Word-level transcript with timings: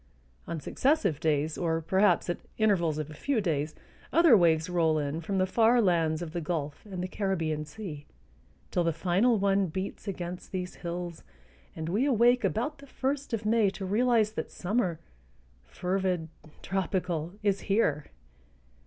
On 0.47 0.59
successive 0.59 1.19
days 1.19 1.59
or, 1.59 1.79
perhaps, 1.79 2.27
at 2.27 2.39
intervals 2.57 2.97
of 2.97 3.11
a 3.11 3.13
few 3.13 3.39
days 3.39 3.75
other 4.11 4.35
waves 4.35 4.67
roll 4.67 4.97
in 4.97 5.21
from 5.21 5.37
the 5.37 5.45
far 5.45 5.79
lands 5.79 6.23
of 6.23 6.33
the 6.33 6.41
Gulf 6.41 6.83
and 6.87 7.03
the 7.03 7.07
Caribbean 7.07 7.65
Sea, 7.65 8.07
till 8.71 8.83
the 8.83 8.93
final 8.93 9.37
one 9.37 9.67
beats 9.67 10.07
against 10.07 10.51
these 10.51 10.73
hills 10.81 11.23
and 11.75 11.87
we 11.87 12.07
awake 12.07 12.43
about 12.43 12.79
the 12.79 12.87
first 12.87 13.31
of 13.31 13.45
May 13.45 13.69
to 13.69 13.85
realize 13.85 14.31
that 14.31 14.49
summer, 14.49 14.99
fervid, 15.65 16.29
tropical, 16.63 17.33
is 17.43 17.59
here. 17.59 18.05